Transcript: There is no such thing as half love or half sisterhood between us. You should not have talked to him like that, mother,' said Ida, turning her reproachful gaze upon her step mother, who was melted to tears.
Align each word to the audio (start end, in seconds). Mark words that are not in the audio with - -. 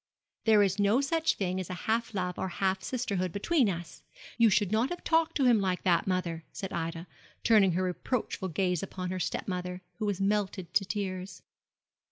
There 0.45 0.63
is 0.63 0.79
no 0.79 0.99
such 0.99 1.35
thing 1.35 1.59
as 1.59 1.67
half 1.67 2.15
love 2.15 2.39
or 2.39 2.47
half 2.47 2.81
sisterhood 2.81 3.31
between 3.31 3.69
us. 3.69 4.01
You 4.35 4.49
should 4.49 4.71
not 4.71 4.89
have 4.89 5.03
talked 5.03 5.37
to 5.37 5.45
him 5.45 5.61
like 5.61 5.83
that, 5.83 6.07
mother,' 6.07 6.43
said 6.51 6.73
Ida, 6.73 7.05
turning 7.43 7.73
her 7.73 7.83
reproachful 7.83 8.49
gaze 8.49 8.81
upon 8.81 9.11
her 9.11 9.19
step 9.19 9.47
mother, 9.47 9.83
who 9.99 10.07
was 10.07 10.19
melted 10.19 10.73
to 10.73 10.85
tears. 10.85 11.43